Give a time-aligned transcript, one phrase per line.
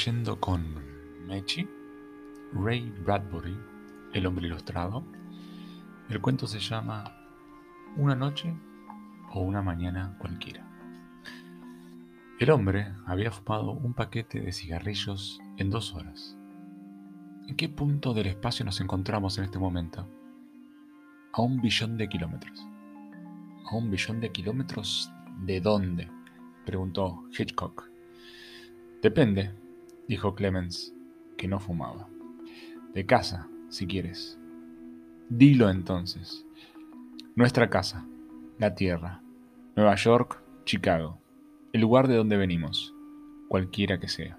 [0.00, 0.64] leyendo con
[1.26, 1.68] Mechi,
[2.54, 3.54] Ray Bradbury,
[4.14, 5.04] El hombre ilustrado.
[6.08, 7.04] El cuento se llama
[7.98, 8.56] Una noche
[9.30, 10.66] o una mañana cualquiera.
[12.38, 16.34] El hombre había fumado un paquete de cigarrillos en dos horas.
[17.46, 20.08] ¿En qué punto del espacio nos encontramos en este momento?
[21.34, 22.66] A un billón de kilómetros.
[23.70, 25.12] ¿A un billón de kilómetros
[25.44, 26.08] de dónde?
[26.64, 27.90] preguntó Hitchcock.
[29.02, 29.59] Depende,
[30.10, 30.92] dijo Clemens,
[31.38, 32.08] que no fumaba.
[32.94, 34.40] De casa, si quieres.
[35.28, 36.44] Dilo entonces.
[37.36, 38.04] Nuestra casa,
[38.58, 39.22] la Tierra,
[39.76, 41.20] Nueva York, Chicago,
[41.72, 42.92] el lugar de donde venimos,
[43.46, 44.36] cualquiera que sea.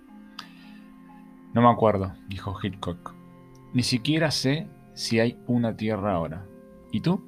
[1.53, 3.16] No me acuerdo, dijo Hitchcock.
[3.73, 6.45] Ni siquiera sé si hay una Tierra ahora.
[6.91, 7.23] ¿Y tú?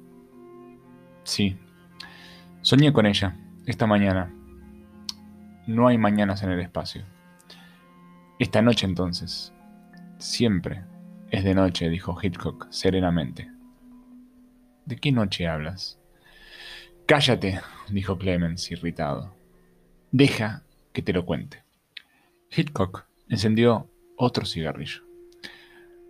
[1.22, 1.56] Sí.
[2.60, 4.34] Soñé con ella, esta mañana.
[5.66, 7.06] No hay mañanas en el espacio.
[8.40, 9.52] Esta noche entonces.
[10.18, 10.82] Siempre
[11.30, 13.48] es de noche, dijo Hitchcock serenamente.
[14.86, 16.00] ¿De qué noche hablas?
[17.06, 17.60] Cállate,
[17.90, 19.32] dijo Clemens, irritado.
[20.10, 21.62] Deja que te lo cuente.
[22.50, 25.02] Hitchcock encendió otro cigarrillo.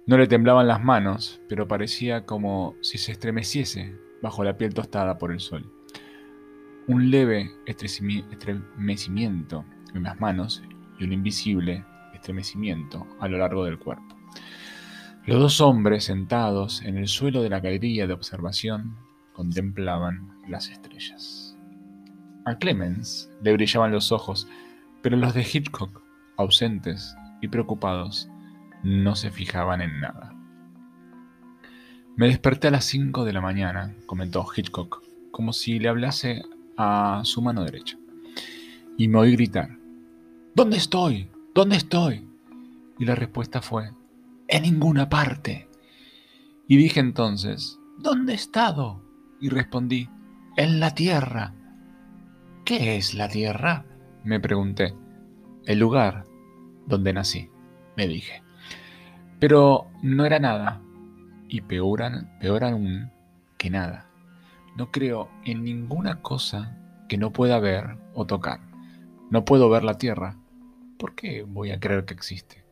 [0.06, 5.18] No le temblaban las manos, pero parecía como si se estremeciese bajo la piel tostada
[5.18, 5.70] por el sol.
[6.86, 10.62] Un leve estremecimiento en las manos
[10.98, 11.84] y un invisible
[12.24, 14.16] estremecimiento a lo largo del cuerpo.
[15.26, 18.96] Los dos hombres sentados en el suelo de la galería de observación
[19.34, 21.56] contemplaban las estrellas.
[22.46, 24.48] A Clemens le brillaban los ojos,
[25.02, 26.02] pero los de Hitchcock,
[26.38, 28.28] ausentes y preocupados,
[28.82, 30.34] no se fijaban en nada.
[32.16, 36.42] Me desperté a las 5 de la mañana, comentó Hitchcock, como si le hablase
[36.76, 37.98] a su mano derecha,
[38.96, 39.78] y me oí gritar,
[40.54, 41.28] ¿Dónde estoy?
[41.54, 42.28] ¿Dónde estoy?
[42.98, 43.92] Y la respuesta fue,
[44.48, 45.68] en ninguna parte.
[46.66, 49.00] Y dije entonces, ¿dónde he estado?
[49.40, 50.08] Y respondí,
[50.56, 51.54] en la tierra.
[52.64, 53.84] ¿Qué es la tierra?
[54.24, 54.96] Me pregunté.
[55.64, 56.24] El lugar
[56.86, 57.48] donde nací,
[57.96, 58.42] me dije.
[59.38, 60.82] Pero no era nada.
[61.48, 62.02] Y peor,
[62.40, 63.12] peor aún
[63.58, 64.10] que nada.
[64.76, 66.76] No creo en ninguna cosa
[67.08, 68.58] que no pueda ver o tocar.
[69.30, 70.36] No puedo ver la tierra,
[71.04, 72.64] ¿por qué voy a creer que existe?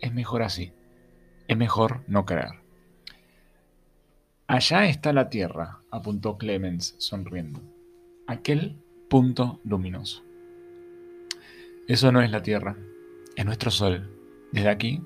[0.00, 0.72] Es mejor así.
[1.48, 2.62] Es mejor no creer.
[4.46, 7.60] Allá está la Tierra, apuntó Clemens sonriendo.
[8.26, 8.80] Aquel
[9.10, 10.24] punto luminoso.
[11.88, 12.74] Eso no es la Tierra,
[13.36, 14.10] es nuestro Sol.
[14.50, 15.02] Desde aquí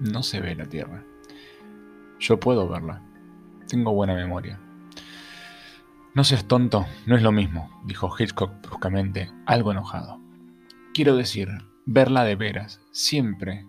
[0.00, 1.04] no se ve la Tierra.
[2.18, 3.02] Yo puedo verla.
[3.68, 4.58] Tengo buena memoria.
[6.14, 10.27] No seas tonto, no es lo mismo, dijo Hitchcock bruscamente, algo enojado.
[10.98, 11.48] Quiero decir,
[11.86, 13.64] verla de veras, siempre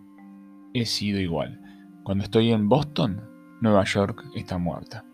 [0.74, 1.62] he sido igual.
[2.02, 3.22] Cuando estoy en Boston,
[3.62, 5.06] Nueva York está muerta.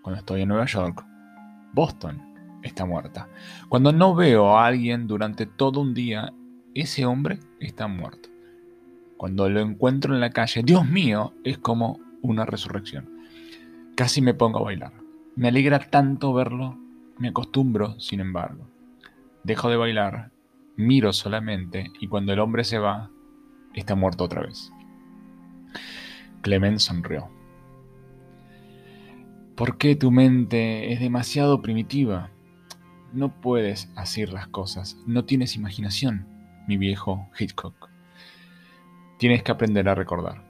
[0.00, 1.04] Cuando estoy en Nueva York,
[1.72, 2.22] Boston
[2.62, 3.28] está muerta.
[3.68, 6.32] Cuando no veo a alguien durante todo un día,
[6.74, 8.28] ese hombre está muerto.
[9.16, 13.10] Cuando lo encuentro en la calle, Dios mío, es como una resurrección.
[13.96, 14.92] Casi me pongo a bailar.
[15.34, 16.78] Me alegra tanto verlo,
[17.18, 18.64] me acostumbro, sin embargo.
[19.42, 20.30] Dejo de bailar
[20.76, 23.10] Miro solamente y cuando el hombre se va,
[23.74, 24.72] está muerto otra vez.
[26.42, 27.30] Clement sonrió.
[29.56, 32.30] ¿Por qué tu mente es demasiado primitiva?
[33.12, 36.26] No puedes hacer las cosas, no tienes imaginación,
[36.66, 37.88] mi viejo Hitchcock.
[39.18, 40.42] Tienes que aprender a recordar.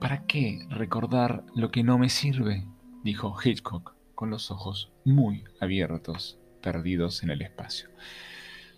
[0.00, 2.64] ¿Para qué recordar lo que no me sirve?
[3.02, 7.88] dijo Hitchcock con los ojos muy abiertos, perdidos en el espacio.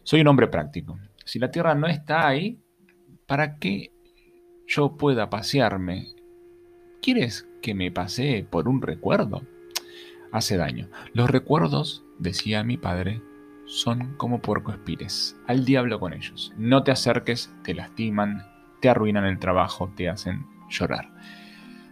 [0.09, 0.99] Soy un hombre práctico.
[1.27, 2.59] Si la Tierra no está ahí,
[3.27, 3.93] ¿para qué
[4.67, 6.15] yo pueda pasearme?
[7.03, 9.43] ¿Quieres que me pasee por un recuerdo?
[10.33, 10.89] Hace daño.
[11.13, 13.21] Los recuerdos, decía mi padre,
[13.67, 15.37] son como puercoespines.
[15.47, 16.55] Al diablo con ellos.
[16.57, 18.47] No te acerques, te lastiman,
[18.81, 21.13] te arruinan el trabajo, te hacen llorar.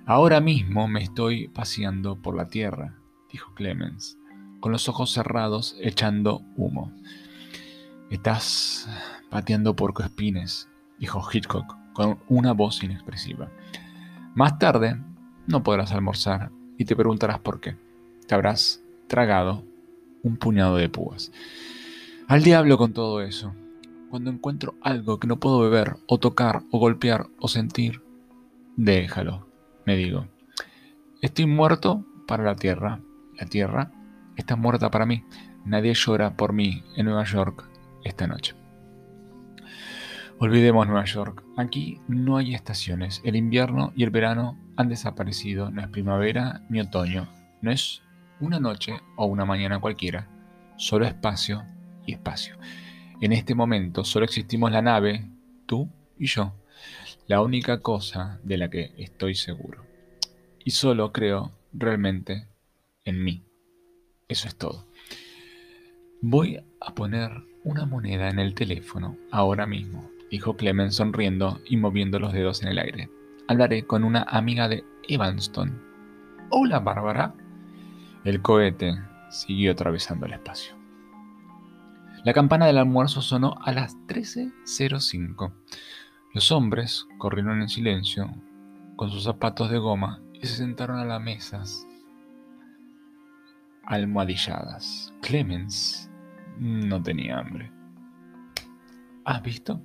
[0.06, 2.94] Ahora mismo me estoy paseando por la tierra,
[3.30, 4.16] dijo Clemens,
[4.60, 6.94] con los ojos cerrados echando humo.
[8.10, 8.88] Estás
[9.30, 9.74] pateando
[10.04, 10.68] espines,
[10.98, 13.50] dijo Hitchcock con una voz inexpresiva.
[14.36, 14.96] Más tarde
[15.48, 17.76] no podrás almorzar y te preguntarás por qué.
[18.28, 19.64] Te habrás tragado
[20.22, 21.32] un puñado de púas.
[22.28, 23.52] Al diablo con todo eso.
[24.08, 28.02] Cuando encuentro algo que no puedo beber, o tocar, o golpear, o sentir,
[28.76, 29.48] déjalo,
[29.84, 30.28] me digo.
[31.22, 33.00] Estoy muerto para la tierra.
[33.36, 33.90] La tierra
[34.36, 35.24] está muerta para mí.
[35.64, 37.75] Nadie llora por mí en Nueva York
[38.06, 38.54] esta noche.
[40.38, 41.44] Olvidemos Nueva York.
[41.56, 43.22] Aquí no hay estaciones.
[43.24, 45.70] El invierno y el verano han desaparecido.
[45.70, 47.28] No es primavera ni otoño.
[47.62, 48.02] No es
[48.40, 50.28] una noche o una mañana cualquiera.
[50.76, 51.64] Solo espacio
[52.04, 52.56] y espacio.
[53.22, 55.26] En este momento solo existimos la nave,
[55.64, 55.88] tú
[56.18, 56.52] y yo.
[57.26, 59.86] La única cosa de la que estoy seguro.
[60.64, 62.46] Y solo creo realmente
[63.04, 63.42] en mí.
[64.28, 64.86] Eso es todo.
[66.20, 67.30] Voy a poner
[67.66, 72.68] una moneda en el teléfono ahora mismo dijo Clemens sonriendo y moviendo los dedos en
[72.68, 73.10] el aire.
[73.48, 75.82] Hablaré con una amiga de Evanston.
[76.50, 77.34] Hola, Bárbara.
[78.24, 78.96] El cohete
[79.30, 80.76] siguió atravesando el espacio.
[82.24, 85.52] La campana del almuerzo sonó a las 13.05.
[86.34, 88.32] Los hombres corrieron en silencio
[88.94, 91.84] con sus zapatos de goma y se sentaron a las mesas
[93.84, 95.12] almohadilladas.
[95.20, 96.10] Clemens
[96.58, 97.70] no tenía hambre.
[99.24, 99.80] ¿Has visto?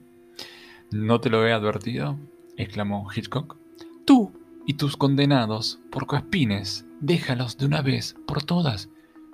[0.91, 2.19] ¿No te lo he advertido?
[2.57, 3.57] exclamó Hitchcock.
[4.05, 4.31] Tú
[4.67, 8.89] y tus condenados porcoespines, déjalos de una vez por todas.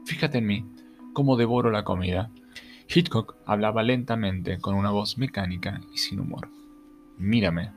[0.05, 0.65] Fíjate en mí,
[1.13, 2.29] cómo devoro la comida.
[2.87, 6.49] Hitchcock hablaba lentamente, con una voz mecánica y sin humor.
[7.17, 7.71] Mírame.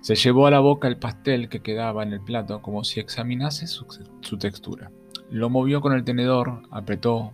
[0.00, 3.66] Se llevó a la boca el pastel que quedaba en el plato como si examinase
[3.66, 3.86] su,
[4.20, 4.90] su textura.
[5.30, 7.32] Lo movió con el tenedor, apretó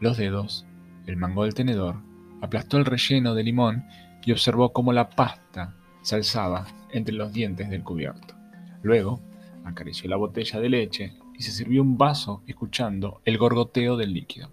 [0.00, 0.66] los dedos,
[1.06, 1.96] el mango del tenedor,
[2.40, 3.84] aplastó el relleno de limón
[4.24, 8.34] y observó cómo la pasta se alzaba entre los dientes del cubierto.
[8.82, 9.20] Luego
[9.64, 14.52] acarició la botella de leche y se sirvió un vaso escuchando el gorgoteo del líquido.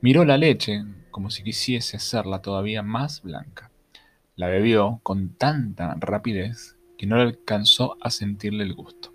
[0.00, 3.70] Miró la leche como si quisiese hacerla todavía más blanca.
[4.36, 9.12] La bebió con tanta rapidez que no le alcanzó a sentirle el gusto.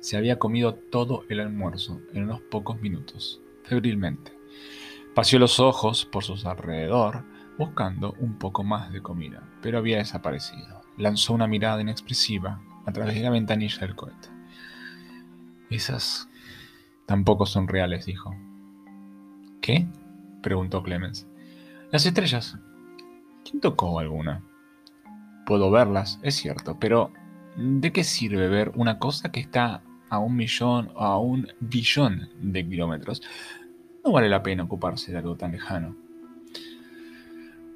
[0.00, 4.36] Se había comido todo el almuerzo en unos pocos minutos, febrilmente.
[5.14, 7.24] Paseó los ojos por sus alrededor,
[7.58, 10.82] buscando un poco más de comida, pero había desaparecido.
[10.96, 14.28] Lanzó una mirada inexpresiva a través de la ventanilla del cohete.
[15.70, 16.28] Esas
[17.06, 18.34] tampoco son reales, dijo.
[19.60, 19.86] ¿Qué?
[20.42, 21.26] preguntó Clemens.
[21.90, 22.56] Las estrellas.
[23.44, 24.42] ¿Quién tocó alguna?
[25.46, 27.12] Puedo verlas, es cierto, pero
[27.56, 32.28] ¿de qué sirve ver una cosa que está a un millón o a un billón
[32.40, 33.22] de kilómetros?
[34.08, 35.94] No vale la pena ocuparse de algo tan lejano.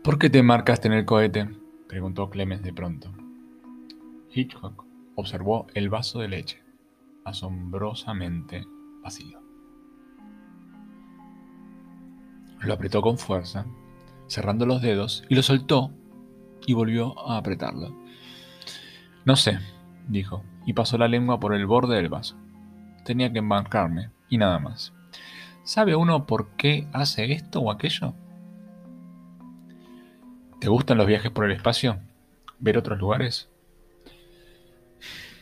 [0.03, 1.47] ¿Por qué te marcaste en el cohete?
[1.87, 3.13] preguntó Clemens de pronto.
[4.33, 6.63] Hitchcock observó el vaso de leche,
[7.27, 8.67] asombrosamente
[9.03, 9.43] vacío.
[12.63, 13.67] Lo apretó con fuerza,
[14.27, 15.93] cerrando los dedos, y lo soltó
[16.67, 17.95] y volvió a apretarlo.
[19.27, 19.59] No sé,
[20.09, 22.39] dijo, y pasó la lengua por el borde del vaso.
[23.05, 24.95] Tenía que embarcarme, y nada más.
[25.65, 28.15] ¿Sabe uno por qué hace esto o aquello?
[30.61, 31.99] ¿Te gustan los viajes por el espacio?
[32.59, 33.49] ¿Ver otros lugares?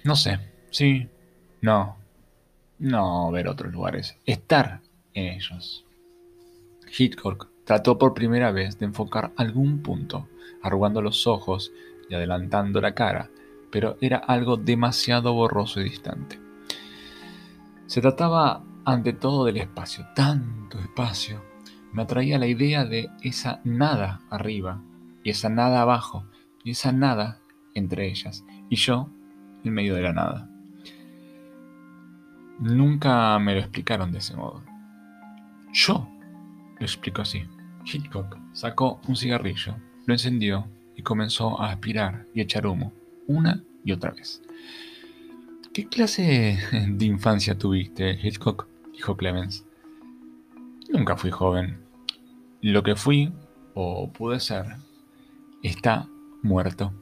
[0.05, 0.39] No sé.
[0.71, 1.09] Sí.
[1.61, 1.97] No.
[2.79, 4.17] No ver otros lugares.
[4.27, 4.81] Estar
[5.15, 5.85] en ellos.
[6.99, 10.29] Hitchcock trató por primera vez de enfocar algún punto,
[10.63, 11.73] arrugando los ojos
[12.09, 13.31] y adelantando la cara,
[13.71, 16.41] pero era algo demasiado borroso y distante.
[17.87, 21.43] Se trataba ante todo del espacio, tanto espacio.
[21.93, 24.83] Me atraía la idea de esa nada arriba,
[25.25, 26.27] y esa nada abajo,
[26.65, 27.41] y esa nada
[27.75, 29.09] entre ellas, y yo
[29.65, 30.49] en medio de la nada.
[32.59, 34.63] Nunca me lo explicaron de ese modo.
[35.73, 36.09] Yo
[36.79, 37.45] lo explico así.
[37.85, 39.77] Hitchcock sacó un cigarrillo,
[40.07, 42.93] lo encendió y comenzó a aspirar y echar humo,
[43.27, 44.43] una y otra vez.
[45.73, 48.70] ¿Qué clase de infancia tuviste, Hitchcock?
[49.01, 49.65] Dijo Clemens.
[50.91, 51.83] Nunca fui joven.
[52.61, 53.33] Lo que fui,
[53.73, 54.77] o pude ser,
[55.63, 56.07] está
[56.43, 56.93] muerto.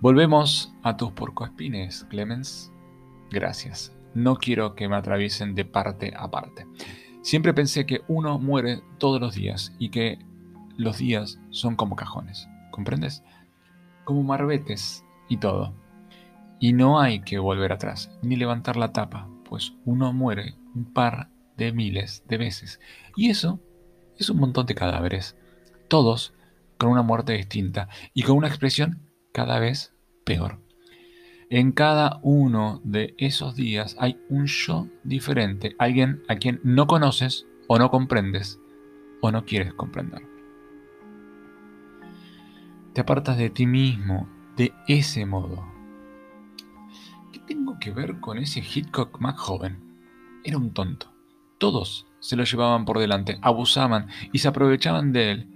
[0.00, 2.70] Volvemos a tus porcoespines, Clemens.
[3.30, 3.96] Gracias.
[4.12, 6.66] No quiero que me atraviesen de parte a parte.
[7.22, 10.18] Siempre pensé que uno muere todos los días y que
[10.76, 12.46] los días son como cajones.
[12.72, 13.22] ¿Comprendes?
[14.04, 15.72] Como marbetes y todo.
[16.58, 21.28] Y no hay que volver atrás, ni levantar la tapa, pues uno muere un par
[21.56, 22.80] de miles de veces.
[23.16, 23.60] Y eso
[24.16, 25.36] es un montón de cadáveres.
[25.88, 26.32] Todos
[26.78, 29.02] con una muerte distinta y con una expresión
[29.32, 29.92] cada vez
[30.24, 30.60] peor.
[31.50, 37.44] En cada uno de esos días hay un yo diferente, alguien a quien no conoces
[37.66, 38.60] o no comprendes
[39.20, 40.22] o no quieres comprender.
[42.92, 45.69] Te apartas de ti mismo de ese modo.
[47.50, 49.76] ¿Qué tengo que ver con ese Hitchcock más joven?
[50.44, 51.12] Era un tonto.
[51.58, 55.48] Todos se lo llevaban por delante, abusaban y se aprovechaban de él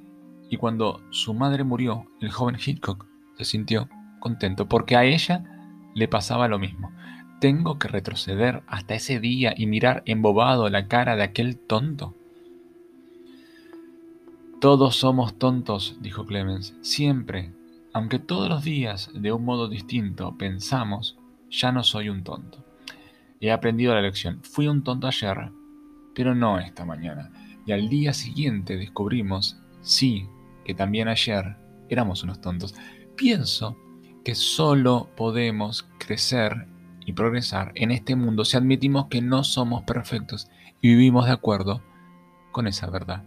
[0.51, 3.07] Y cuando su madre murió, el joven Hitchcock
[3.39, 5.45] se sintió contento porque a ella
[5.95, 6.91] le pasaba lo mismo.
[7.41, 12.17] Tengo que retroceder hasta ese día y mirar embobado la cara de aquel tonto.
[14.61, 17.53] Todos somos tontos, dijo Clemens, siempre,
[17.93, 21.19] aunque todos los días, de un modo distinto, pensamos,
[21.59, 22.65] ya no soy un tonto.
[23.41, 24.41] He aprendido la lección.
[24.43, 25.51] Fui un tonto ayer,
[26.15, 27.31] pero no esta mañana.
[27.67, 30.29] Y al día siguiente descubrimos, sí,
[30.65, 31.57] que también ayer
[31.89, 32.75] éramos unos tontos.
[33.17, 33.77] Pienso
[34.25, 36.67] que solo podemos crecer
[37.07, 40.49] y progresar en este mundo si admitimos que no somos perfectos
[40.81, 41.83] y vivimos de acuerdo
[42.53, 43.23] con esa verdad.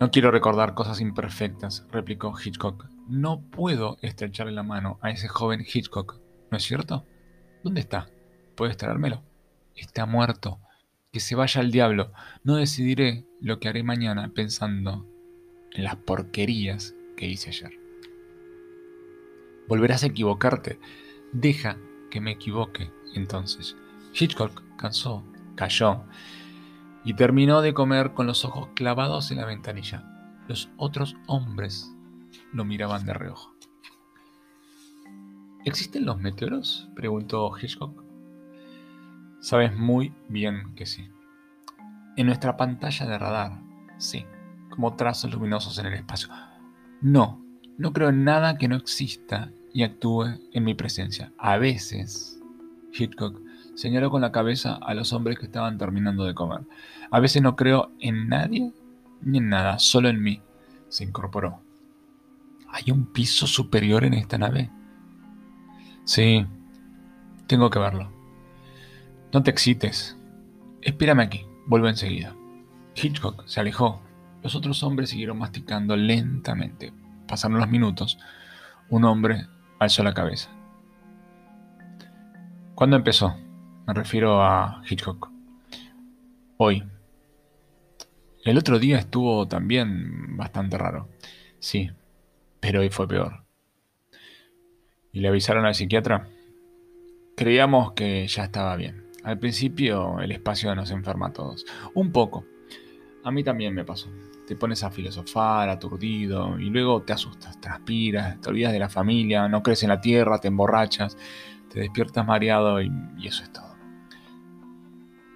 [0.00, 2.86] No quiero recordar cosas imperfectas, replicó Hitchcock.
[3.08, 6.21] No puedo estrecharle la mano a ese joven Hitchcock,
[6.52, 7.06] ¿no es cierto?
[7.64, 8.10] ¿Dónde está?
[8.56, 9.22] ¿Puedes traérmelo?
[9.74, 10.60] Está muerto.
[11.10, 12.12] Que se vaya al diablo.
[12.44, 15.06] No decidiré lo que haré mañana pensando
[15.72, 17.72] en las porquerías que hice ayer.
[19.66, 20.78] Volverás a equivocarte.
[21.32, 21.78] Deja
[22.10, 23.74] que me equivoque entonces.
[24.12, 25.24] Hitchcock cansó,
[25.56, 26.04] cayó
[27.02, 30.04] y terminó de comer con los ojos clavados en la ventanilla.
[30.48, 31.90] Los otros hombres
[32.52, 33.54] lo miraban de reojo.
[35.64, 36.88] ¿Existen los meteoros?
[36.94, 38.02] preguntó Hitchcock.
[39.40, 41.08] Sabes muy bien que sí.
[42.16, 43.60] En nuestra pantalla de radar,
[43.96, 44.26] sí,
[44.70, 46.28] como trazos luminosos en el espacio.
[47.00, 47.44] No,
[47.78, 51.32] no creo en nada que no exista y actúe en mi presencia.
[51.38, 52.40] A veces,
[52.92, 53.40] Hitchcock
[53.74, 56.60] señaló con la cabeza a los hombres que estaban terminando de comer.
[57.10, 58.72] A veces no creo en nadie
[59.20, 60.42] ni en nada, solo en mí.
[60.88, 61.60] Se incorporó.
[62.68, 64.70] ¿Hay un piso superior en esta nave?
[66.04, 66.46] Sí,
[67.46, 68.10] tengo que verlo.
[69.32, 70.16] No te excites.
[70.82, 72.34] Espérame aquí, vuelvo enseguida.
[72.94, 74.02] Hitchcock se alejó.
[74.42, 76.92] Los otros hombres siguieron masticando lentamente.
[77.28, 78.18] Pasaron los minutos.
[78.90, 79.46] Un hombre
[79.78, 80.50] alzó la cabeza.
[82.74, 83.36] ¿Cuándo empezó?
[83.86, 85.30] Me refiero a Hitchcock.
[86.56, 86.82] Hoy.
[88.44, 91.08] El otro día estuvo también bastante raro.
[91.60, 91.90] Sí,
[92.60, 93.41] pero hoy fue peor.
[95.12, 96.28] ¿Y le avisaron al psiquiatra?
[97.36, 99.04] Creíamos que ya estaba bien.
[99.22, 101.66] Al principio el espacio nos enferma a todos.
[101.94, 102.46] Un poco.
[103.22, 104.10] A mí también me pasó.
[104.48, 109.48] Te pones a filosofar, aturdido, y luego te asustas, transpiras, te olvidas de la familia,
[109.48, 111.16] no crees en la tierra, te emborrachas,
[111.70, 113.76] te despiertas mareado y, y eso es todo.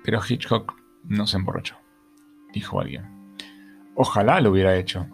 [0.03, 1.77] Pero Hitchcock no se emborrachó,
[2.53, 3.05] dijo alguien.
[3.95, 5.07] Ojalá lo hubiera hecho.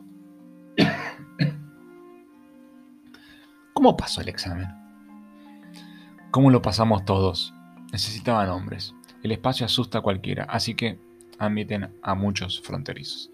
[3.83, 4.69] ¿Cómo pasó el examen?
[6.31, 7.53] ¿Cómo lo pasamos todos?
[7.91, 8.95] Necesitaban hombres.
[9.25, 11.01] El espacio asusta a cualquiera, así que
[11.41, 13.33] admiten a muchos fronterizos.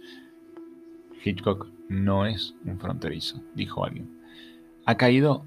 [1.23, 4.23] Hitchcock no es un fronterizo, dijo alguien.
[4.87, 5.45] Ha caído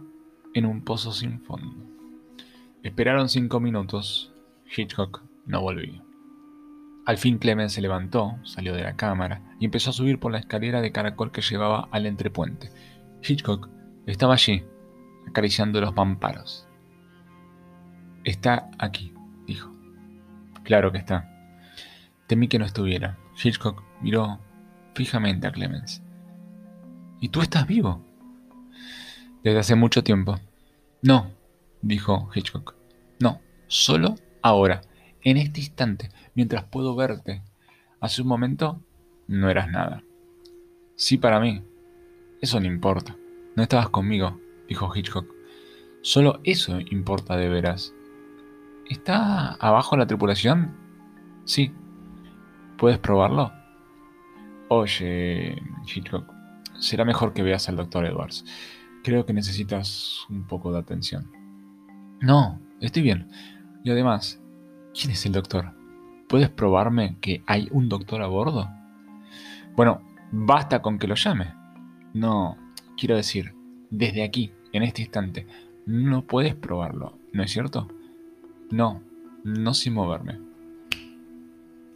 [0.54, 1.84] en un pozo sin fondo.
[2.84, 4.32] Esperaron cinco minutos.
[4.78, 6.06] Hitchcock no volvió.
[7.08, 10.38] Al fin Clemens se levantó, salió de la cámara y empezó a subir por la
[10.38, 12.70] escalera de caracol que llevaba al entrepuente.
[13.24, 13.68] Hitchcock
[14.06, 14.64] estaba allí,
[15.28, 16.68] acariciando los mamparos.
[18.24, 19.14] Está aquí,
[19.46, 19.74] dijo.
[20.64, 21.28] Claro que está.
[22.28, 23.18] Temí que no estuviera.
[23.42, 24.40] Hitchcock miró
[24.94, 26.02] fijamente a Clemens.
[27.20, 28.04] ¿Y tú estás vivo?
[29.44, 30.40] Desde hace mucho tiempo.
[31.02, 31.32] No,
[31.82, 32.76] dijo Hitchcock.
[33.20, 34.82] No, solo ahora,
[35.22, 37.42] en este instante, mientras puedo verte.
[38.00, 38.82] Hace un momento
[39.28, 40.04] no eras nada.
[40.96, 41.64] Sí para mí.
[42.42, 43.16] Eso no importa.
[43.56, 44.40] No estabas conmigo,
[44.72, 45.28] dijo Hitchcock.
[46.02, 47.94] Solo eso importa de veras.
[48.90, 50.76] ¿Está abajo la tripulación?
[51.46, 51.72] Sí,
[52.82, 53.54] ¿Puedes probarlo?
[54.70, 56.26] Oye, Hitchcock,
[56.80, 58.44] será mejor que veas al doctor Edwards.
[59.04, 61.30] Creo que necesitas un poco de atención.
[62.22, 63.30] No, estoy bien.
[63.84, 64.42] Y además,
[65.00, 65.76] ¿quién es el doctor?
[66.28, 68.68] ¿Puedes probarme que hay un doctor a bordo?
[69.76, 70.02] Bueno,
[70.32, 71.54] basta con que lo llame.
[72.16, 72.58] No,
[72.98, 73.54] quiero decir,
[73.92, 75.48] desde aquí, en este instante,
[75.86, 77.88] no puedes probarlo, ¿no es cierto?
[78.70, 79.02] No,
[79.44, 80.40] no sin moverme.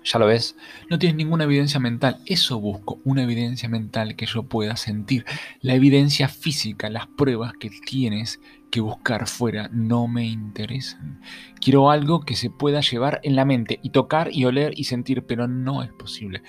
[0.03, 0.55] Ya lo ves,
[0.87, 2.19] no tienes ninguna evidencia mental.
[2.27, 5.25] Eso busco, una evidencia mental que yo pueda sentir.
[5.61, 8.39] La evidencia física, las pruebas que tienes
[8.69, 11.21] que buscar fuera no me interesan.
[11.59, 15.23] Quiero algo que se pueda llevar en la mente y tocar y oler y sentir,
[15.23, 16.43] pero no es posible.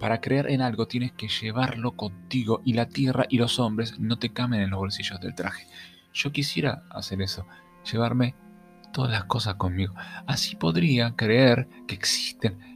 [0.00, 4.18] Para creer en algo tienes que llevarlo contigo y la tierra y los hombres no
[4.18, 5.66] te camen en los bolsillos del traje.
[6.14, 7.46] Yo quisiera hacer eso,
[7.84, 8.34] llevarme
[8.94, 9.94] todas las cosas conmigo.
[10.26, 12.70] Así podría creer que existen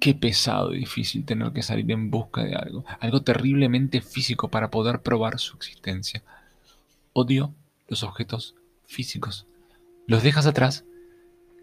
[0.00, 4.70] Qué pesado y difícil tener que salir en busca de algo, algo terriblemente físico para
[4.70, 6.22] poder probar su existencia.
[7.14, 7.54] Odio
[7.88, 9.46] los objetos físicos.
[10.06, 10.84] Los dejas atrás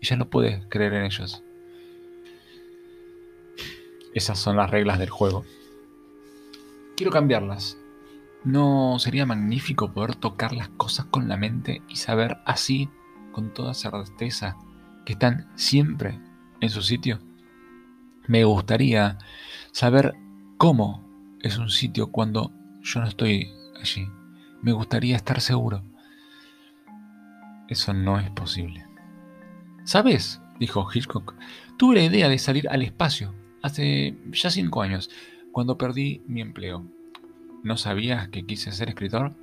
[0.02, 1.44] y ya no puedes creer en ellos.
[4.14, 5.46] Esas son las reglas del juego.
[6.98, 7.78] Quiero cambiarlas.
[8.44, 12.90] ¿No sería magnífico poder tocar las cosas con la mente y saber así,
[13.32, 14.58] con toda certeza,
[15.06, 16.20] que están siempre
[16.60, 17.20] en su sitio?
[18.28, 19.18] Me gustaría
[19.72, 20.16] saber
[20.58, 21.08] cómo
[21.42, 22.52] es un sitio cuando
[22.82, 24.08] yo no estoy allí.
[24.62, 25.84] Me gustaría estar seguro.
[27.68, 28.86] Eso no es posible.
[29.86, 30.42] ¿Sabes?
[30.60, 31.34] dijo Hitchcock.
[31.78, 35.10] Tuve la idea de salir al espacio hace ya cinco años,
[35.52, 36.86] cuando perdí mi empleo.
[37.64, 39.34] ¿No sabías que quise ser escritor?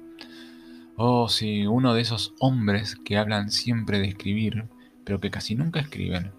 [0.96, 4.66] Oh, sí, uno de esos hombres que hablan siempre de escribir,
[5.04, 6.32] pero que casi nunca escriben,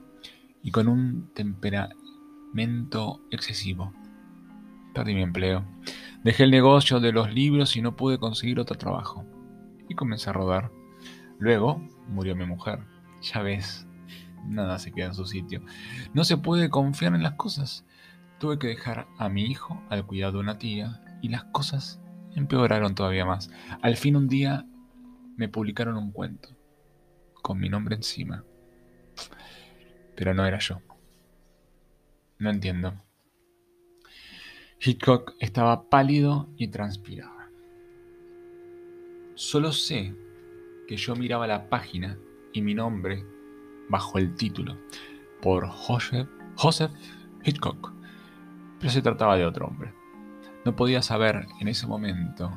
[0.61, 3.93] y con un temperamento excesivo.
[4.93, 5.65] Perdí mi empleo.
[6.23, 9.25] Dejé el negocio de los libros y no pude conseguir otro trabajo.
[9.87, 10.71] Y comencé a rodar.
[11.37, 12.79] Luego murió mi mujer.
[13.21, 13.87] Ya ves,
[14.45, 15.61] nada se queda en su sitio.
[16.13, 17.85] No se puede confiar en las cosas.
[18.39, 21.99] Tuve que dejar a mi hijo al cuidado de una tía y las cosas
[22.35, 23.51] empeoraron todavía más.
[23.81, 24.65] Al fin un día
[25.35, 26.49] me publicaron un cuento
[27.41, 28.43] con mi nombre encima.
[30.15, 30.81] Pero no era yo.
[32.37, 32.93] No entiendo.
[34.81, 37.49] Hitchcock estaba pálido y transpiraba.
[39.35, 40.15] Solo sé
[40.87, 42.17] que yo miraba la página
[42.53, 43.25] y mi nombre
[43.89, 44.77] bajo el título
[45.41, 46.27] por Joseph,
[47.43, 47.93] Hitchcock,
[48.79, 49.93] pero se trataba de otro hombre.
[50.65, 52.51] No podía saber en ese momento,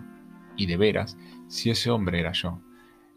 [0.56, 1.16] y de veras,
[1.48, 2.60] si ese hombre era yo.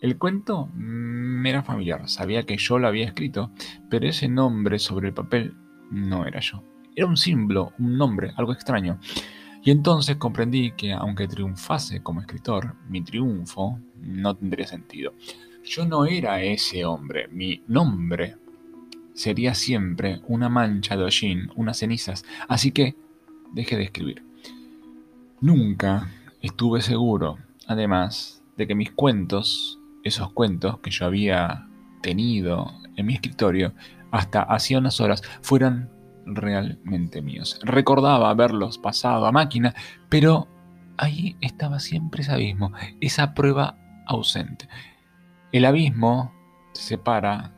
[0.01, 3.51] El cuento me era familiar, sabía que yo lo había escrito,
[3.89, 5.55] pero ese nombre sobre el papel
[5.89, 6.63] no era yo.
[6.95, 8.99] Era un símbolo, un nombre, algo extraño.
[9.63, 15.13] Y entonces comprendí que aunque triunfase como escritor, mi triunfo no tendría sentido.
[15.65, 18.35] Yo no era ese hombre, mi nombre
[19.15, 22.95] sería siempre una mancha de hollín, unas cenizas, así que
[23.51, 24.23] dejé de escribir.
[25.41, 31.67] Nunca estuve seguro, además, de que mis cuentos, esos cuentos que yo había
[32.01, 33.73] tenido en mi escritorio
[34.11, 35.89] hasta hacía unas horas, fueran
[36.25, 37.59] realmente míos.
[37.63, 39.73] Recordaba haberlos pasado a máquina,
[40.09, 40.47] pero
[40.97, 44.67] ahí estaba siempre ese abismo, esa prueba ausente.
[45.55, 46.33] El abismo
[46.73, 47.53] separa,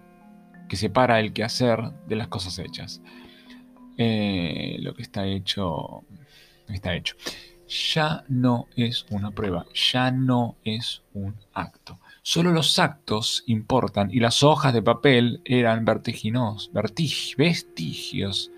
[0.69, 3.01] que separa el quehacer de las cosas hechas.
[3.97, 6.03] Eh, lo que está hecho,
[6.69, 7.15] está hecho.
[7.95, 11.99] Ya no es una prueba, ya no es un acto.
[12.21, 16.69] Solo los actos importan y las hojas de papel eran vertiginos,
[17.35, 18.51] vestigios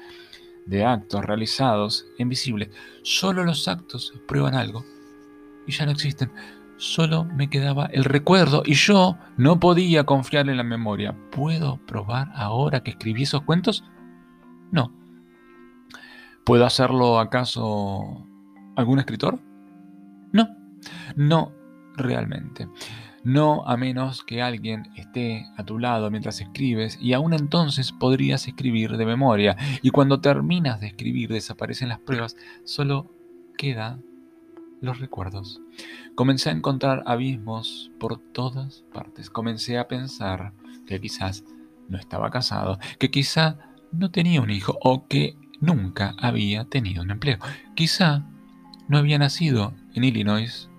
[0.65, 2.71] de actos realizados invisibles.
[3.03, 4.83] Solo los actos prueban algo
[5.65, 6.29] y ya no existen
[6.79, 11.15] solo me quedaba el recuerdo y yo no podía confiar en la memoria.
[11.29, 13.83] ¿Puedo probar ahora que escribí esos cuentos?
[14.71, 14.91] No.
[16.45, 18.25] ¿Puedo hacerlo acaso
[18.75, 19.39] algún escritor?
[20.31, 20.49] No.
[21.15, 21.51] No,
[21.95, 22.67] realmente.
[23.25, 28.47] No a menos que alguien esté a tu lado mientras escribes y aún entonces podrías
[28.47, 33.13] escribir de memoria y cuando terminas de escribir desaparecen las pruebas, solo
[33.57, 33.99] queda
[34.81, 35.61] los recuerdos.
[36.15, 39.29] Comencé a encontrar abismos por todas partes.
[39.29, 40.53] Comencé a pensar
[40.85, 41.43] que quizás
[41.87, 43.57] no estaba casado, que quizá
[43.91, 47.37] no tenía un hijo o que nunca había tenido un empleo.
[47.75, 48.25] Quizá
[48.87, 50.69] no había nacido en Illinois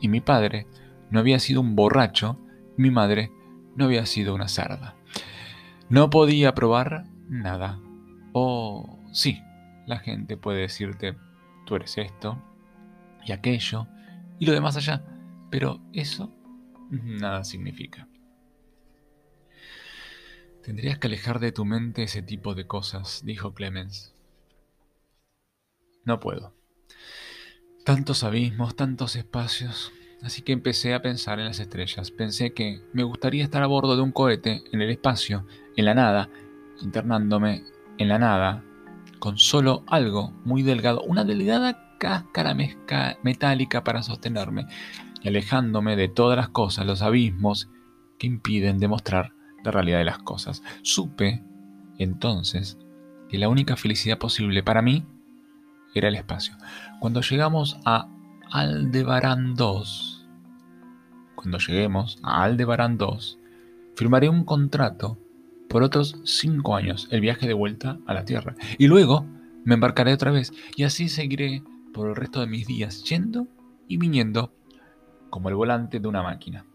[0.00, 0.66] y mi padre
[1.10, 2.38] no había sido un borracho,
[2.76, 3.32] mi madre
[3.74, 4.96] no había sido una sarda.
[5.88, 7.80] No podía probar nada.
[8.32, 9.40] O sí,
[9.86, 11.16] la gente puede decirte,
[11.64, 12.42] tú eres esto,
[13.24, 13.86] y aquello
[14.38, 15.04] y lo demás allá.
[15.50, 16.32] Pero eso
[16.90, 18.08] nada significa.
[20.62, 24.14] Tendrías que alejar de tu mente ese tipo de cosas, dijo Clemens.
[26.04, 26.54] No puedo.
[27.84, 29.92] Tantos abismos, tantos espacios.
[30.22, 32.10] Así que empecé a pensar en las estrellas.
[32.10, 35.94] Pensé que me gustaría estar a bordo de un cohete en el espacio, en la
[35.94, 36.28] nada,
[36.82, 37.62] internándome
[37.98, 38.64] en la nada,
[39.20, 42.56] con solo algo muy delgado, una delgada cáscara
[43.22, 44.66] metálica para sostenerme
[45.22, 47.70] y alejándome de todas las cosas, los abismos
[48.18, 49.32] que impiden demostrar
[49.64, 50.62] la realidad de las cosas.
[50.82, 51.42] Supe
[51.98, 52.78] entonces
[53.28, 55.04] que la única felicidad posible para mí
[55.94, 56.56] era el espacio.
[57.00, 58.08] Cuando llegamos a
[58.50, 60.28] Aldebarán 2,
[61.34, 63.38] cuando lleguemos a Aldebarán 2,
[63.96, 65.18] firmaré un contrato
[65.68, 68.54] por otros cinco años, el viaje de vuelta a la Tierra.
[68.78, 69.26] Y luego
[69.64, 71.62] me embarcaré otra vez y así seguiré
[71.96, 73.48] por el resto de mis días yendo
[73.88, 74.52] y viniendo
[75.30, 76.66] como el volante de una máquina.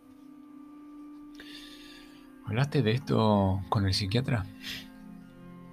[2.47, 4.47] ¿Hablaste de esto con el psiquiatra?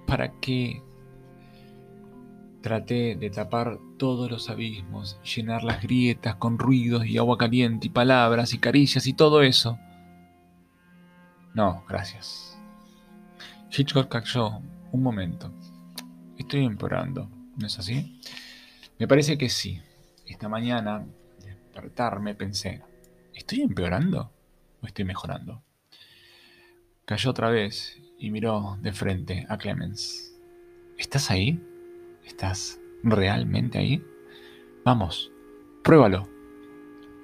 [0.05, 0.83] ¿Para qué
[2.61, 7.89] traté de tapar todos los abismos, llenar las grietas con ruidos y agua caliente y
[7.89, 9.79] palabras y caricias y todo eso?
[11.55, 12.55] No, gracias.
[13.75, 14.59] Hitchcock cayó
[14.91, 15.51] un momento.
[16.37, 18.19] Estoy empeorando, ¿no es así?
[18.99, 19.81] Me parece que sí.
[20.25, 21.05] Esta mañana,
[21.41, 22.83] despertarme, pensé,
[23.33, 24.29] ¿estoy empeorando
[24.81, 25.63] o estoy mejorando?
[27.05, 30.35] Cayó otra vez y miró de frente a Clemens.
[30.97, 31.63] ¿Estás ahí?
[32.25, 34.03] ¿Estás realmente ahí?
[34.83, 35.31] Vamos,
[35.81, 36.27] pruébalo.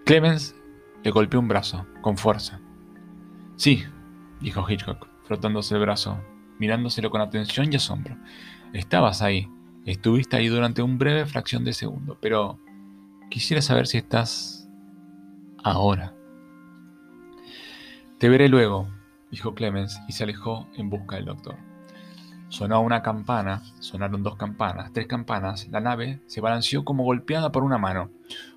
[0.05, 0.55] Clemens
[1.03, 2.61] le golpeó un brazo, con fuerza.
[3.57, 3.83] Sí,
[4.39, 6.23] dijo Hitchcock, frotándose el brazo,
[6.57, 8.15] mirándoselo con atención y asombro.
[8.71, 9.49] Estabas ahí,
[9.91, 12.59] estuviste ahí durante un breve fracción de segundo, pero
[13.29, 14.69] quisiera saber si estás
[15.63, 16.13] ahora.
[18.17, 18.87] Te veré luego,
[19.29, 21.55] dijo Clemens y se alejó en busca del doctor.
[22.49, 27.63] Sonó una campana, sonaron dos campanas, tres campanas, la nave se balanceó como golpeada por
[27.63, 28.11] una mano.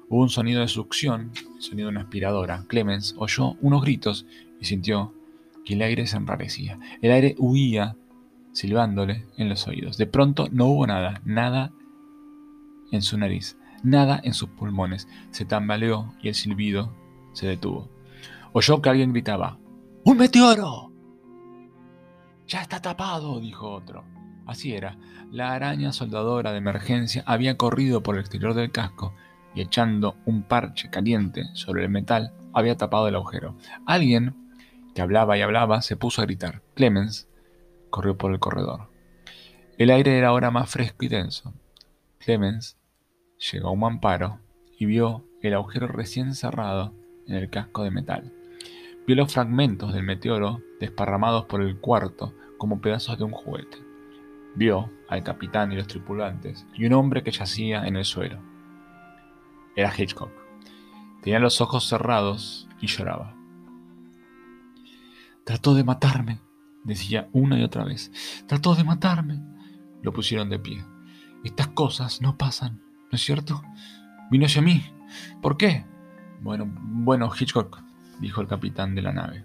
[0.08, 2.64] Hubo un sonido de succión, el sonido de una aspiradora.
[2.68, 4.26] Clemens oyó unos gritos
[4.60, 5.14] y sintió
[5.64, 6.78] que el aire se enrarecía.
[7.02, 7.96] El aire huía,
[8.58, 9.96] silbándole en los oídos.
[9.98, 11.72] De pronto no hubo nada, nada
[12.90, 15.06] en su nariz, nada en sus pulmones.
[15.30, 16.92] Se tambaleó y el silbido
[17.32, 17.88] se detuvo.
[18.52, 19.58] Oyó que alguien gritaba,
[20.04, 20.92] ¡Un meteoro!
[22.48, 24.04] Ya está tapado, dijo otro.
[24.44, 24.96] Así era.
[25.30, 29.14] La araña soldadora de emergencia había corrido por el exterior del casco
[29.54, 33.56] y echando un parche caliente sobre el metal había tapado el agujero.
[33.86, 34.34] Alguien
[34.94, 36.62] que hablaba y hablaba se puso a gritar.
[36.74, 37.28] Clemens
[37.90, 38.88] corrió por el corredor.
[39.78, 41.54] El aire era ahora más fresco y denso.
[42.18, 42.76] Clemens
[43.52, 44.40] llegó a un mamparo
[44.78, 46.92] y vio el agujero recién cerrado
[47.26, 48.32] en el casco de metal.
[49.06, 53.78] Vio los fragmentos del meteoro desparramados por el cuarto como pedazos de un juguete.
[54.54, 58.38] Vio al capitán y los tripulantes y un hombre que yacía en el suelo.
[59.76, 60.30] Era Hitchcock.
[61.22, 63.34] Tenía los ojos cerrados y lloraba.
[65.44, 66.40] Trató de matarme,
[66.88, 68.10] decía una y otra vez.
[68.46, 69.40] Trató de matarme.
[70.02, 70.84] Lo pusieron de pie.
[71.44, 73.62] Estas cosas no pasan, ¿no es cierto?
[74.30, 74.82] Vino hacia mí.
[75.40, 75.84] ¿Por qué?
[76.40, 77.80] Bueno, bueno, Hitchcock,
[78.20, 79.44] dijo el capitán de la nave.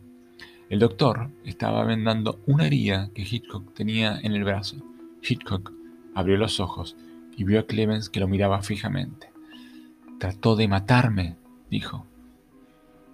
[0.70, 4.78] El doctor estaba vendando una herida que Hitchcock tenía en el brazo.
[5.22, 5.72] Hitchcock
[6.16, 6.96] abrió los ojos
[7.36, 9.32] y vio a Clemens que lo miraba fijamente.
[10.20, 11.38] Trató de matarme,
[11.70, 12.08] dijo.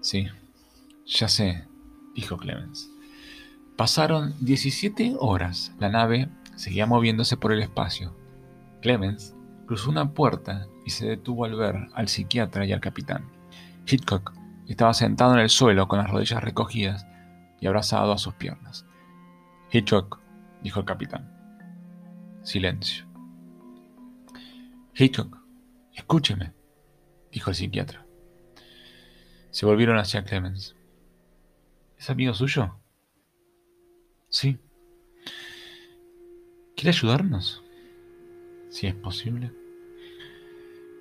[0.02, 0.28] Sí,
[1.06, 1.68] ya sé,
[2.16, 2.90] dijo Clemens.
[3.80, 5.74] Pasaron 17 horas.
[5.80, 8.14] La nave seguía moviéndose por el espacio.
[8.82, 9.34] Clemens
[9.68, 13.30] cruzó una puerta y se detuvo al ver al psiquiatra y al capitán.
[13.88, 14.34] Hitchcock
[14.68, 17.08] estaba sentado en el suelo con las rodillas recogidas
[17.62, 18.86] y abrazado a sus piernas.
[19.72, 20.20] Hitchcock,
[20.62, 21.32] dijo el capitán.
[22.44, 23.06] Silencio.
[24.94, 25.38] Hitchcock,
[25.94, 26.52] escúcheme,
[27.32, 28.06] dijo el psiquiatra.
[29.52, 30.76] Se volvieron hacia Clemens.
[31.98, 32.76] ¿Es amigo suyo?
[34.30, 34.60] Sí.
[36.76, 37.64] ¿Quiere ayudarnos?
[38.70, 39.52] Si es posible.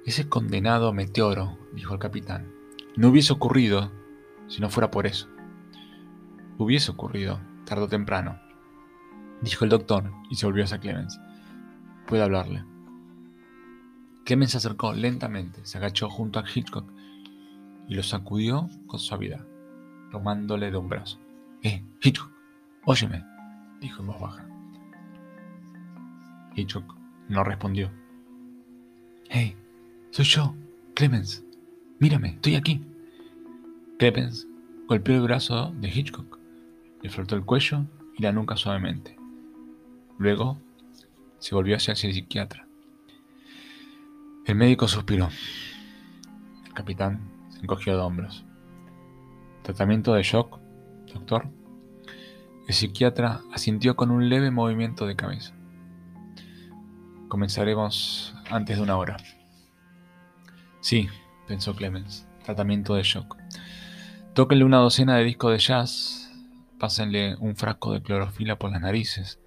[0.07, 2.51] Ese condenado meteoro, dijo el capitán,
[2.97, 3.93] no hubiese ocurrido
[4.49, 5.29] si no fuera por eso.
[6.57, 8.41] Hubiese ocurrido, tarde o temprano,
[9.43, 11.21] dijo el doctor y se volvió hacia Clemens.
[12.07, 12.65] Puede hablarle.
[14.25, 16.91] Clemens se acercó lentamente, se agachó junto a Hitchcock
[17.89, 19.47] y lo sacudió con suavidad,
[20.11, 21.21] tomándole de un brazo.
[21.63, 22.38] Eh, Hitchcock,
[22.89, 23.23] óyeme,
[23.81, 24.47] dijo en voz baja.
[26.57, 26.97] Hitchcock
[27.29, 27.91] no respondió.
[29.29, 29.55] Hey,
[30.11, 30.55] soy yo,
[30.95, 31.45] Clemens.
[31.99, 32.83] Mírame, estoy aquí.
[33.99, 34.49] Clemens
[34.87, 36.39] golpeó el brazo de Hitchcock,
[37.03, 37.85] le frotó el cuello
[38.17, 39.19] y la nuca suavemente.
[40.17, 40.59] Luego
[41.41, 42.67] se volvió hacia el psiquiatra.
[44.47, 45.29] El médico suspiró.
[46.65, 47.21] El capitán
[47.51, 48.47] se encogió de hombros.
[49.63, 50.59] ¿Tratamiento de shock,
[51.13, 51.58] doctor?
[52.69, 55.55] El psiquiatra asintió con un leve movimiento de cabeza.
[57.29, 59.17] Comenzaremos antes de una hora.
[60.81, 61.09] Sí,
[61.47, 62.29] pensó Clemens.
[62.45, 63.39] Tratamiento de shock.
[64.35, 66.31] Tóquenle una docena de discos de jazz,
[66.79, 69.41] pásenle un frasco de clorofila por las narices,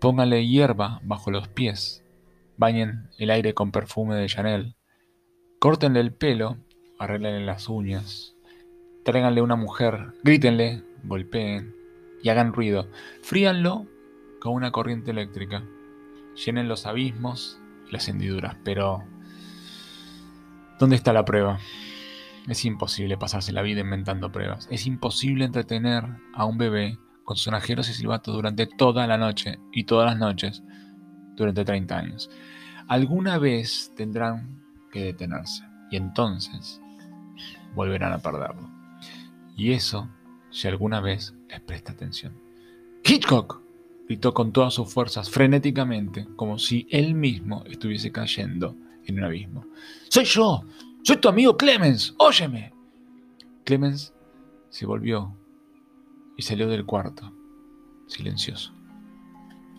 [0.00, 2.04] pónganle hierba bajo los pies,
[2.56, 4.74] bañen el aire con perfume de Chanel,
[5.60, 6.56] córtenle el pelo,
[6.98, 8.34] arreglenle las uñas,
[9.04, 11.79] tráiganle una mujer, grítenle, golpeen
[12.22, 12.88] y hagan ruido,
[13.22, 13.86] fríanlo
[14.40, 15.62] con una corriente eléctrica,
[16.44, 19.04] llenen los abismos y las hendiduras, pero
[20.78, 21.58] ¿dónde está la prueba?
[22.48, 24.66] Es imposible pasarse la vida inventando pruebas.
[24.70, 26.04] Es imposible entretener
[26.34, 30.62] a un bebé con sonajeros y silbatos durante toda la noche y todas las noches
[31.36, 32.30] durante 30 años.
[32.88, 36.80] Alguna vez tendrán que detenerse y entonces
[37.74, 38.68] volverán a perderlo.
[39.56, 40.08] Y eso
[40.50, 42.34] si alguna vez les presta atención.
[43.04, 43.60] Hitchcock
[44.06, 49.64] gritó con todas sus fuerzas, frenéticamente, como si él mismo estuviese cayendo en un abismo.
[50.08, 50.64] ¡Soy yo!
[51.02, 52.14] ¡Soy tu amigo Clemens!
[52.18, 52.72] ¡Óyeme!
[53.64, 54.12] Clemens
[54.68, 55.36] se volvió
[56.36, 57.32] y salió del cuarto,
[58.06, 58.74] silencioso.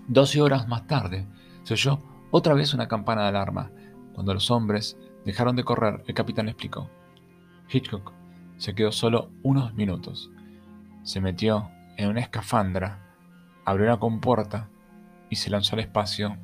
[0.08, 1.28] Doce horas más tarde,
[1.64, 2.00] se oyó
[2.32, 3.72] otra vez una campana de alarma.
[4.14, 6.90] Cuando los hombres dejaron de correr, el capitán explicó.
[7.70, 8.14] Hitchcock
[8.58, 10.32] se quedó solo unos minutos.
[11.04, 13.00] Se metió en una escafandra,
[13.66, 14.70] abrió una compuerta
[15.30, 16.38] y se lanzó al espacio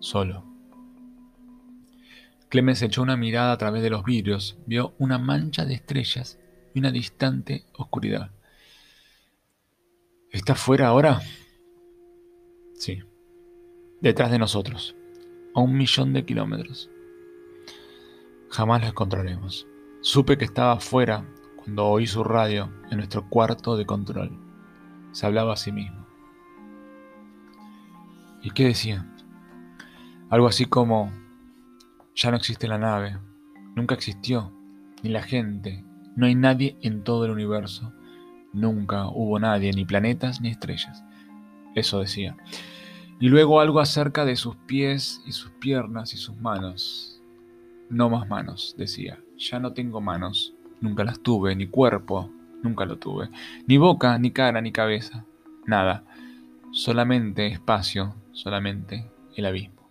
[0.00, 0.44] solo.
[2.48, 6.38] Clemens echó una mirada a través de los vidrios, vio una mancha de estrellas
[6.74, 8.30] y una distante oscuridad.
[10.30, 11.20] ¿Está fuera ahora?
[12.74, 13.02] Sí.
[14.00, 14.94] Detrás de nosotros,
[15.54, 16.90] a un millón de kilómetros.
[18.50, 19.66] Jamás lo encontraremos.
[20.00, 21.24] Supe que estaba fuera
[21.64, 24.30] cuando oí su radio en nuestro cuarto de control.
[25.12, 26.06] Se hablaba a sí mismo.
[28.42, 29.10] ¿Y qué decía?
[30.28, 31.10] Algo así como,
[32.14, 33.18] ya no existe la nave,
[33.74, 34.52] nunca existió,
[35.02, 35.84] ni la gente,
[36.16, 37.92] no hay nadie en todo el universo,
[38.52, 41.02] nunca hubo nadie, ni planetas ni estrellas.
[41.74, 42.36] Eso decía.
[43.20, 47.22] Y luego algo acerca de sus pies y sus piernas y sus manos.
[47.88, 49.18] No más manos, decía.
[49.36, 50.53] Ya no tengo manos,
[50.84, 52.30] nunca las tuve, ni cuerpo,
[52.62, 53.30] nunca lo tuve,
[53.66, 55.24] ni boca, ni cara, ni cabeza,
[55.66, 56.04] nada,
[56.70, 59.90] solamente espacio, solamente el abismo.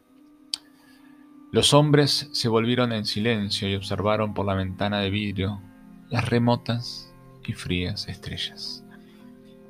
[1.52, 5.62] Los hombres se volvieron en silencio y observaron por la ventana de vidrio
[6.10, 7.14] las remotas
[7.46, 8.84] y frías estrellas.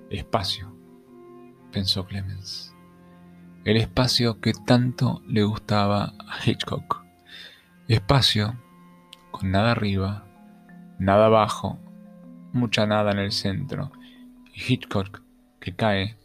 [0.09, 0.75] Espacio,
[1.71, 2.73] pensó Clemens.
[3.65, 7.03] El espacio que tanto le gustaba a Hitchcock.
[7.87, 8.55] Espacio
[9.31, 10.22] con nada arriba,
[11.03, 11.79] nada abajo,
[12.53, 13.91] mucha nada en el centro,
[14.53, 15.21] y Hitchcock
[15.59, 16.17] que cae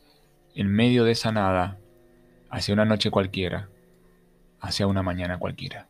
[0.54, 1.78] en medio de esa nada
[2.50, 3.68] hacia una noche cualquiera,
[4.60, 5.88] hacia una mañana cualquiera.